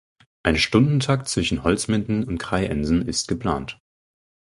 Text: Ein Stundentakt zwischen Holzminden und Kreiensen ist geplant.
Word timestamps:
Ein 0.41 0.57
Stundentakt 0.57 1.27
zwischen 1.29 1.61
Holzminden 1.61 2.23
und 2.23 2.39
Kreiensen 2.39 3.07
ist 3.07 3.27
geplant. 3.27 3.79